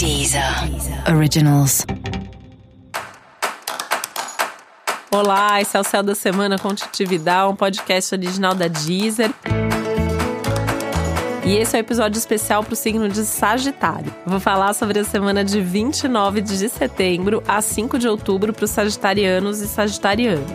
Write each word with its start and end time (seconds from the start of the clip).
Deezer 0.00 0.42
Originals. 1.14 1.84
Olá, 5.10 5.60
esse 5.60 5.76
é 5.76 5.80
o 5.80 5.84
Céu 5.84 6.02
da 6.02 6.14
Semana 6.14 6.58
com 6.58 6.74
Titividade, 6.74 7.52
um 7.52 7.54
podcast 7.54 8.14
original 8.14 8.54
da 8.54 8.66
Deezer. 8.66 9.30
E 11.44 11.54
esse 11.54 11.76
é 11.76 11.80
o 11.80 11.82
um 11.82 11.84
episódio 11.84 12.16
especial 12.16 12.64
para 12.64 12.72
o 12.72 12.76
signo 12.76 13.10
de 13.10 13.26
Sagitário. 13.26 14.10
Vou 14.24 14.40
falar 14.40 14.72
sobre 14.72 15.00
a 15.00 15.04
semana 15.04 15.44
de 15.44 15.60
29 15.60 16.40
de 16.40 16.66
setembro 16.70 17.42
a 17.46 17.60
5 17.60 17.98
de 17.98 18.08
outubro 18.08 18.54
para 18.54 18.64
os 18.64 18.70
sagitarianos 18.70 19.60
e 19.60 19.68
sagitarianas. 19.68 20.48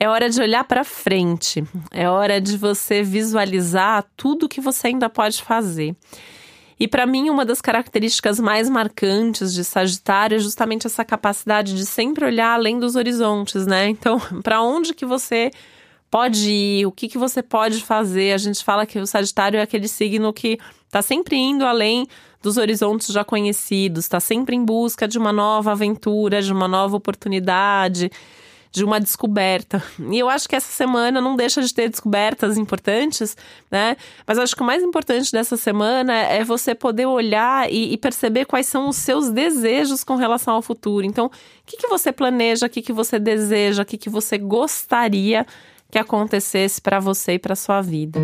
É 0.00 0.08
hora 0.08 0.28
de 0.28 0.40
olhar 0.40 0.64
para 0.64 0.82
frente, 0.82 1.62
é 1.92 2.10
hora 2.10 2.40
de 2.40 2.58
você 2.58 3.04
visualizar 3.04 4.04
tudo 4.16 4.48
que 4.48 4.60
você 4.60 4.88
ainda 4.88 5.08
pode 5.08 5.40
fazer. 5.40 5.94
E 6.80 6.88
para 6.88 7.04
mim, 7.04 7.28
uma 7.28 7.44
das 7.44 7.60
características 7.60 8.40
mais 8.40 8.66
marcantes 8.70 9.52
de 9.52 9.62
Sagitário 9.62 10.36
é 10.36 10.38
justamente 10.38 10.86
essa 10.86 11.04
capacidade 11.04 11.76
de 11.76 11.84
sempre 11.84 12.24
olhar 12.24 12.54
além 12.54 12.80
dos 12.80 12.96
horizontes, 12.96 13.66
né? 13.66 13.86
Então, 13.90 14.18
para 14.42 14.62
onde 14.62 14.94
que 14.94 15.04
você 15.04 15.50
pode 16.10 16.50
ir? 16.50 16.86
O 16.86 16.90
que 16.90 17.06
que 17.06 17.18
você 17.18 17.42
pode 17.42 17.84
fazer? 17.84 18.32
A 18.32 18.38
gente 18.38 18.64
fala 18.64 18.86
que 18.86 18.98
o 18.98 19.06
Sagitário 19.06 19.58
é 19.58 19.62
aquele 19.62 19.86
signo 19.86 20.32
que 20.32 20.58
está 20.86 21.02
sempre 21.02 21.36
indo 21.36 21.66
além 21.66 22.08
dos 22.42 22.56
horizontes 22.56 23.08
já 23.08 23.22
conhecidos, 23.22 24.06
está 24.06 24.18
sempre 24.18 24.56
em 24.56 24.64
busca 24.64 25.06
de 25.06 25.18
uma 25.18 25.34
nova 25.34 25.72
aventura, 25.72 26.40
de 26.40 26.50
uma 26.50 26.66
nova 26.66 26.96
oportunidade 26.96 28.10
de 28.72 28.84
uma 28.84 29.00
descoberta. 29.00 29.82
E 29.98 30.18
eu 30.18 30.28
acho 30.28 30.48
que 30.48 30.54
essa 30.54 30.70
semana 30.70 31.20
não 31.20 31.34
deixa 31.34 31.60
de 31.60 31.74
ter 31.74 31.88
descobertas 31.88 32.56
importantes, 32.56 33.36
né? 33.70 33.96
Mas 34.26 34.38
acho 34.38 34.54
que 34.54 34.62
o 34.62 34.66
mais 34.66 34.82
importante 34.82 35.32
dessa 35.32 35.56
semana 35.56 36.14
é 36.14 36.44
você 36.44 36.74
poder 36.74 37.06
olhar 37.06 37.70
e, 37.70 37.92
e 37.92 37.96
perceber 37.96 38.44
quais 38.44 38.66
são 38.66 38.88
os 38.88 38.96
seus 38.96 39.30
desejos 39.30 40.04
com 40.04 40.14
relação 40.14 40.54
ao 40.54 40.62
futuro. 40.62 41.04
Então, 41.04 41.26
o 41.26 41.30
que, 41.66 41.76
que 41.76 41.88
você 41.88 42.12
planeja, 42.12 42.66
o 42.66 42.70
que, 42.70 42.80
que 42.80 42.92
você 42.92 43.18
deseja, 43.18 43.82
o 43.82 43.86
que, 43.86 43.98
que 43.98 44.08
você 44.08 44.38
gostaria 44.38 45.46
que 45.90 45.98
acontecesse 45.98 46.80
para 46.80 47.00
você 47.00 47.34
e 47.34 47.38
para 47.38 47.56
sua 47.56 47.82
vida. 47.82 48.20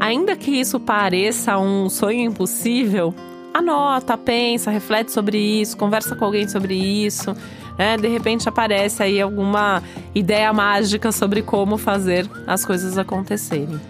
Ainda 0.00 0.34
que 0.36 0.50
isso 0.50 0.80
pareça 0.80 1.58
um 1.58 1.90
sonho 1.90 2.20
impossível, 2.20 3.14
anota, 3.58 4.16
pensa, 4.16 4.70
reflete 4.70 5.12
sobre 5.12 5.38
isso, 5.38 5.76
conversa 5.76 6.16
com 6.16 6.24
alguém 6.24 6.48
sobre 6.48 6.74
isso. 6.74 7.34
Né? 7.76 7.96
De 7.96 8.08
repente 8.08 8.48
aparece 8.48 9.02
aí 9.02 9.20
alguma 9.20 9.82
ideia 10.14 10.52
mágica 10.52 11.12
sobre 11.12 11.42
como 11.42 11.78
fazer 11.78 12.28
as 12.46 12.64
coisas 12.64 12.98
acontecerem. 12.98 13.80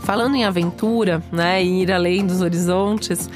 Falando 0.00 0.34
em 0.34 0.44
aventura, 0.44 1.22
né, 1.30 1.62
e 1.62 1.82
ir 1.82 1.92
além 1.92 2.26
dos 2.26 2.40
horizontes, 2.40 3.28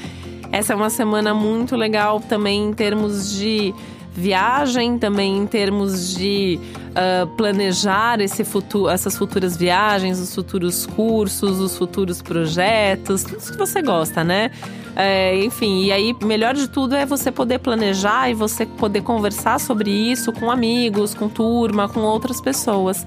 essa 0.51 0.73
é 0.73 0.75
uma 0.75 0.89
semana 0.89 1.33
muito 1.33 1.75
legal 1.75 2.19
também 2.19 2.65
em 2.65 2.73
termos 2.73 3.31
de 3.31 3.73
viagem, 4.15 4.97
também 4.97 5.37
em 5.37 5.45
termos 5.45 6.15
de 6.15 6.59
uh, 6.91 7.27
planejar 7.35 8.21
esse 8.21 8.43
futuro, 8.45 8.89
essas 8.89 9.17
futuras 9.17 9.57
viagens, 9.57 10.19
os 10.19 10.33
futuros 10.33 10.85
cursos, 10.85 11.59
os 11.59 11.77
futuros 11.77 12.21
projetos, 12.21 13.23
tudo 13.23 13.37
isso 13.37 13.51
que 13.51 13.57
você 13.57 13.81
gosta, 13.81 14.23
né? 14.23 14.51
É, 14.95 15.43
enfim, 15.43 15.83
e 15.83 15.91
aí, 15.91 16.15
melhor 16.23 16.53
de 16.53 16.69
tudo 16.69 16.95
é 16.95 17.05
você 17.05 17.29
poder 17.29 17.59
planejar 17.59 18.29
e 18.29 18.33
você 18.33 18.65
poder 18.65 19.01
conversar 19.01 19.59
sobre 19.59 19.91
isso 19.91 20.31
com 20.31 20.49
amigos, 20.49 21.13
com 21.13 21.27
turma, 21.27 21.89
com 21.89 21.99
outras 21.99 22.39
pessoas. 22.39 23.05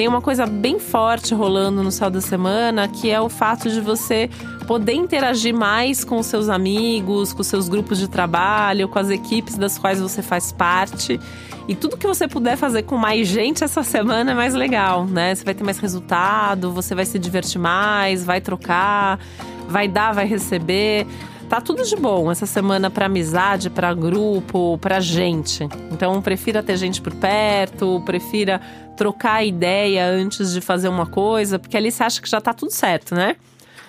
Tem 0.00 0.08
uma 0.08 0.22
coisa 0.22 0.46
bem 0.46 0.78
forte 0.78 1.34
rolando 1.34 1.82
no 1.82 1.92
céu 1.92 2.08
da 2.08 2.22
semana, 2.22 2.88
que 2.88 3.10
é 3.10 3.20
o 3.20 3.28
fato 3.28 3.68
de 3.68 3.82
você 3.82 4.30
poder 4.66 4.94
interagir 4.94 5.54
mais 5.54 6.04
com 6.04 6.22
seus 6.22 6.48
amigos, 6.48 7.34
com 7.34 7.42
seus 7.42 7.68
grupos 7.68 7.98
de 7.98 8.08
trabalho, 8.08 8.88
com 8.88 8.98
as 8.98 9.10
equipes 9.10 9.58
das 9.58 9.76
quais 9.76 10.00
você 10.00 10.22
faz 10.22 10.52
parte. 10.52 11.20
E 11.68 11.74
tudo 11.74 11.98
que 11.98 12.06
você 12.06 12.26
puder 12.26 12.56
fazer 12.56 12.84
com 12.84 12.96
mais 12.96 13.28
gente 13.28 13.62
essa 13.62 13.82
semana 13.82 14.30
é 14.30 14.34
mais 14.34 14.54
legal, 14.54 15.04
né? 15.04 15.34
Você 15.34 15.44
vai 15.44 15.52
ter 15.52 15.64
mais 15.64 15.78
resultado, 15.78 16.72
você 16.72 16.94
vai 16.94 17.04
se 17.04 17.18
divertir 17.18 17.60
mais, 17.60 18.24
vai 18.24 18.40
trocar 18.40 19.18
vai 19.70 19.86
dar, 19.86 20.12
vai 20.12 20.26
receber. 20.26 21.06
Tá 21.50 21.60
tudo 21.60 21.82
de 21.82 21.96
bom 21.96 22.30
essa 22.30 22.46
semana 22.46 22.88
para 22.88 23.06
amizade, 23.06 23.70
para 23.70 23.92
grupo, 23.92 24.78
para 24.78 25.00
gente. 25.00 25.68
Então, 25.90 26.22
prefira 26.22 26.62
ter 26.62 26.76
gente 26.76 27.02
por 27.02 27.12
perto, 27.12 28.00
prefira 28.06 28.60
trocar 28.96 29.44
ideia 29.44 30.06
antes 30.06 30.52
de 30.52 30.60
fazer 30.60 30.88
uma 30.88 31.06
coisa, 31.06 31.58
porque 31.58 31.76
ali 31.76 31.90
você 31.90 32.04
acha 32.04 32.22
que 32.22 32.30
já 32.30 32.40
tá 32.40 32.54
tudo 32.54 32.70
certo, 32.70 33.16
né? 33.16 33.34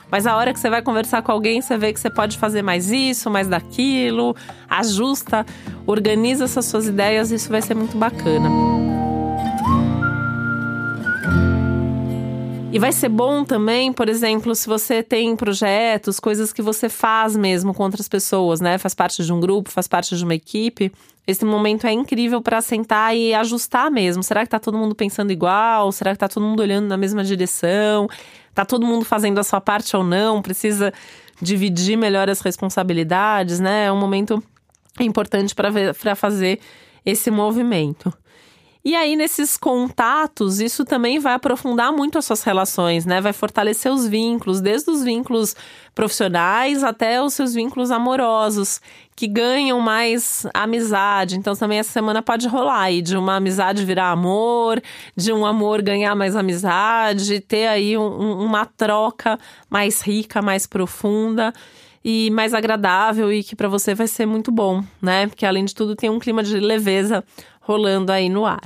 Mas 0.10 0.26
a 0.26 0.36
hora 0.36 0.52
que 0.52 0.60
você 0.60 0.72
vai 0.72 0.82
conversar 0.82 1.22
com 1.22 1.32
alguém, 1.32 1.62
você 1.62 1.78
vê 1.78 1.94
que 1.94 2.00
você 2.00 2.10
pode 2.10 2.36
fazer 2.36 2.64
mais 2.64 2.90
isso, 2.90 3.30
mais 3.30 3.48
daquilo, 3.48 4.36
ajusta, 4.68 5.46
organiza 5.86 6.46
essas 6.46 6.66
suas 6.66 6.88
ideias, 6.88 7.30
isso 7.30 7.50
vai 7.50 7.62
ser 7.62 7.76
muito 7.76 7.96
bacana. 7.96 8.91
E 12.74 12.80
vai 12.80 12.94
ser 12.94 13.10
bom 13.10 13.44
também, 13.44 13.92
por 13.92 14.08
exemplo, 14.08 14.56
se 14.56 14.66
você 14.66 15.04
tem 15.04 15.36
projetos, 15.36 16.22
coisas 16.22 16.54
que 16.54 16.62
você 16.62 16.88
faz 16.88 17.36
mesmo 17.36 17.74
com 17.74 17.84
outras 17.84 18.08
pessoas, 18.08 18.62
né? 18.62 18.78
Faz 18.78 18.96
parte 18.96 19.26
de 19.26 19.34
um 19.34 19.42
grupo, 19.42 19.70
faz 19.70 19.90
parte 19.90 20.16
de 20.16 20.24
uma 20.24 20.34
equipe. 20.34 20.90
Esse 21.28 21.44
momento 21.44 21.86
é 21.86 21.92
incrível 21.92 22.42
para 22.42 22.62
sentar 22.62 23.16
e 23.16 23.34
ajustar 23.34 23.92
mesmo. 23.92 24.24
Será 24.24 24.44
que 24.44 24.50
tá 24.50 24.58
todo 24.58 24.78
mundo 24.78 24.96
pensando 24.96 25.32
igual? 25.32 25.92
Será 25.92 26.14
que 26.14 26.20
tá 26.20 26.30
todo 26.30 26.42
mundo 26.44 26.62
olhando 26.62 26.88
na 26.88 26.96
mesma 26.96 27.26
direção? 27.26 28.08
Tá 28.56 28.64
todo 28.64 28.86
mundo 28.86 29.04
fazendo 29.04 29.38
a 29.38 29.44
sua 29.44 29.60
parte 29.60 29.96
ou 29.98 30.04
não? 30.04 30.42
Precisa 30.42 30.94
dividir 31.42 31.98
melhor 31.98 32.30
as 32.30 32.40
responsabilidades, 32.40 33.60
né? 33.60 33.88
É 33.88 33.92
um 33.92 34.00
momento 34.00 34.42
importante 34.98 35.54
para 35.54 36.16
fazer 36.16 36.58
esse 37.06 37.30
movimento. 37.30 38.14
E 38.84 38.96
aí, 38.96 39.16
nesses 39.16 39.58
contatos, 39.58 40.60
isso 40.60 40.84
também 40.84 41.20
vai 41.20 41.34
aprofundar 41.34 41.92
muito 41.92 42.18
as 42.18 42.26
suas 42.26 42.42
relações, 42.42 43.06
né? 43.06 43.22
Vai 43.22 43.32
fortalecer 43.32 43.92
os 43.92 44.08
vínculos, 44.08 44.60
desde 44.60 44.90
os 44.90 45.04
vínculos 45.04 45.56
profissionais 45.94 46.84
até 46.84 47.22
os 47.22 47.36
seus 47.36 47.54
vínculos 47.54 47.92
amorosos, 47.92 48.82
que 49.16 49.28
ganham 49.28 49.80
mais 49.80 50.48
amizade. 50.52 51.38
Então, 51.38 51.56
também 51.56 51.78
essa 51.78 51.92
semana 51.92 52.24
pode 52.24 52.48
rolar 52.48 52.82
aí 52.82 53.04
de 53.04 53.16
uma 53.16 53.36
amizade 53.36 53.86
virar 53.86 54.10
amor, 54.10 54.82
de 55.16 55.32
um 55.32 55.46
amor 55.46 55.84
ganhar 55.84 56.16
mais 56.16 56.36
amizade, 56.36 57.40
ter 57.40 57.68
aí 57.68 57.96
um, 57.96 58.44
uma 58.44 58.66
troca 58.66 59.38
mais 59.70 60.02
rica, 60.02 60.42
mais 60.42 60.66
profunda 60.66 61.54
e 62.04 62.32
mais 62.32 62.54
agradável 62.54 63.32
e 63.32 63.44
que 63.44 63.56
para 63.56 63.68
você 63.68 63.94
vai 63.94 64.08
ser 64.08 64.26
muito 64.26 64.52
bom, 64.52 64.84
né? 65.00 65.28
Porque 65.28 65.46
além 65.46 65.66
de 65.66 65.76
tudo 65.76 65.96
tem 65.96 66.10
um 66.10 66.18
clima 66.18 66.42
de 66.42 66.60
leveza 66.60 67.24
rolando 67.72 68.12
aí 68.12 68.28
no 68.28 68.46
ar. 68.46 68.62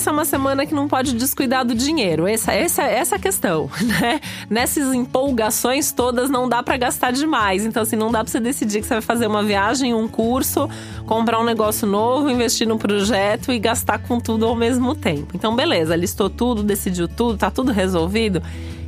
Essa 0.00 0.08
é 0.08 0.12
uma 0.14 0.24
semana 0.24 0.64
que 0.64 0.74
não 0.74 0.88
pode 0.88 1.12
descuidar 1.12 1.62
do 1.62 1.74
dinheiro. 1.74 2.26
Essa, 2.26 2.54
essa, 2.54 2.82
essa 2.84 3.16
é 3.16 3.18
questão, 3.18 3.68
né? 3.84 4.18
Nessas 4.48 4.94
empolgações 4.94 5.92
todas 5.92 6.30
não 6.30 6.48
dá 6.48 6.62
para 6.62 6.78
gastar 6.78 7.10
demais. 7.10 7.66
Então, 7.66 7.82
assim, 7.82 7.96
não 7.96 8.10
dá 8.10 8.24
pra 8.24 8.32
você 8.32 8.40
decidir 8.40 8.80
que 8.80 8.86
você 8.86 8.94
vai 8.94 9.02
fazer 9.02 9.26
uma 9.26 9.42
viagem, 9.42 9.92
um 9.92 10.08
curso, 10.08 10.70
comprar 11.04 11.38
um 11.38 11.44
negócio 11.44 11.86
novo, 11.86 12.30
investir 12.30 12.66
num 12.66 12.78
projeto 12.78 13.52
e 13.52 13.58
gastar 13.58 13.98
com 13.98 14.18
tudo 14.18 14.46
ao 14.46 14.56
mesmo 14.56 14.94
tempo. 14.94 15.32
Então, 15.34 15.54
beleza, 15.54 15.94
listou 15.94 16.30
tudo, 16.30 16.62
decidiu 16.62 17.06
tudo, 17.06 17.36
tá 17.36 17.50
tudo 17.50 17.70
resolvido. 17.70 18.42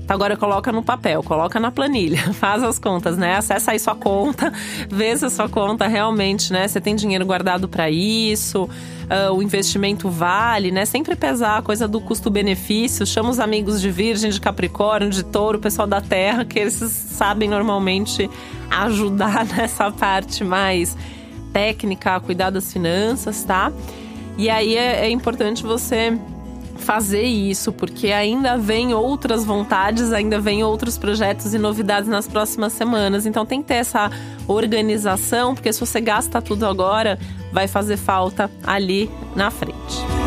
Então 0.05 0.17
agora 0.17 0.37
coloca 0.37 0.73
no 0.73 0.83
papel, 0.83 1.23
coloca 1.23 1.61
na 1.61 1.71
planilha, 1.71 2.19
faz 2.35 2.63
as 2.63 2.79
contas, 2.79 3.17
né? 3.17 3.37
Acessa 3.37 3.71
aí 3.71 3.79
sua 3.79 3.95
conta, 3.95 4.53
vê 4.91 5.17
se 5.17 5.25
a 5.25 5.31
sua 5.31 5.49
conta 5.49 5.87
realmente, 5.87 6.53
né? 6.53 6.67
Você 6.67 6.81
tem 6.81 6.95
dinheiro 6.97 7.25
guardado 7.25 7.69
para 7.69 7.89
isso, 7.89 8.65
uh, 8.65 9.33
o 9.33 9.43
investimento 9.43 10.11
vale, 10.11 10.71
né? 10.71 10.85
Sempre 10.85 11.15
pesar 11.15 11.59
a 11.59 11.63
coisa 11.63 11.87
do 11.87 12.01
custo-benefício. 12.01 13.07
Chama 13.07 13.31
os 13.31 13.39
amigos 13.39 13.81
de 13.81 13.91
Virgem, 13.91 14.31
de 14.31 14.41
Capricórnio, 14.41 15.11
de 15.11 15.23
Touro, 15.23 15.59
o 15.59 15.61
pessoal 15.61 15.87
da 15.87 16.01
Terra, 16.01 16.45
que 16.45 16.59
eles 16.59 16.75
sabem 16.75 17.49
normalmente 17.49 18.29
ajudar 18.71 19.47
nessa 19.57 19.91
parte 19.91 20.43
mais 20.43 20.97
técnica, 21.53 22.19
cuidar 22.21 22.51
das 22.51 22.73
finanças, 22.73 23.45
tá? 23.45 23.73
E 24.37 24.49
aí 24.49 24.77
é, 24.77 25.07
é 25.07 25.11
importante 25.11 25.63
você 25.63 26.19
fazer 26.83 27.23
isso, 27.23 27.73
porque 27.73 28.13
ainda 28.13 28.59
vem 28.59 28.93
outras 28.93 29.45
vontades, 29.45 30.13
ainda 30.13 30.39
vem 30.39 30.63
outros 30.63 30.99
projetos 30.99 31.55
e 31.55 31.59
novidades 31.59 32.09
nas 32.09 32.29
próximas 32.29 32.75
semanas. 32.75 33.25
Então 33.25 33.47
tem 33.47 33.63
que 33.63 33.69
ter 33.69 33.77
essa 33.77 34.11
organização, 34.47 35.55
porque 35.55 35.73
se 35.73 35.81
você 35.81 36.01
gasta 36.01 36.43
tudo 36.43 36.67
agora, 36.67 37.19
vai 37.51 37.67
fazer 37.67 37.97
falta 37.97 38.51
ali 38.65 39.11
na 39.35 39.51
frente. 39.51 40.23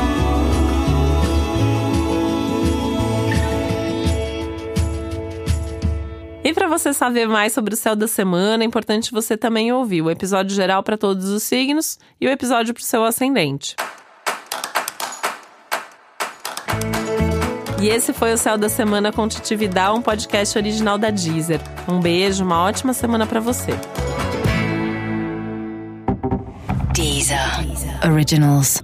E 6.43 6.53
para 6.53 6.67
você 6.67 6.93
saber 6.93 7.27
mais 7.27 7.53
sobre 7.53 7.73
o 7.73 7.77
céu 7.77 7.95
da 7.95 8.07
semana, 8.07 8.63
é 8.63 8.67
importante 8.67 9.11
você 9.11 9.35
também 9.35 9.71
ouvir 9.71 10.03
o 10.03 10.11
episódio 10.11 10.55
geral 10.55 10.83
para 10.83 10.95
todos 10.95 11.27
os 11.27 11.41
signos 11.41 11.97
e 12.21 12.27
o 12.27 12.29
episódio 12.29 12.71
para 12.71 12.81
o 12.81 12.85
seu 12.85 13.03
ascendente. 13.03 13.75
E 17.85 17.87
esse 17.87 18.11
foi 18.13 18.33
o 18.33 18.37
Céu 18.37 18.57
da 18.57 18.67
Semana 18.67 19.11
com 19.11 19.27
Titividade, 19.27 19.95
um 19.95 20.01
podcast 20.01 20.57
original 20.57 20.97
da 20.97 21.11
Deezer. 21.11 21.61
Um 21.87 21.99
beijo, 21.99 22.43
uma 22.43 22.63
ótima 22.63 22.93
semana 22.93 23.27
para 23.27 23.39
você. 23.39 23.73
Deezer. 26.91 27.37
Originals. 28.11 28.81